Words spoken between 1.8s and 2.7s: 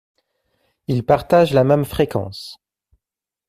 fréquence.